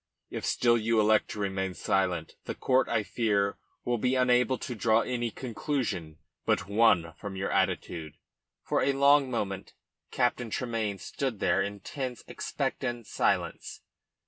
[0.31, 4.73] If still you elect to remain silent, the court, I fear, will be unable to
[4.73, 8.13] draw any conclusion but one from your attitude."
[8.63, 9.75] For a long moment
[10.09, 13.81] Captain Tremayne stood there in tense, expectant silence.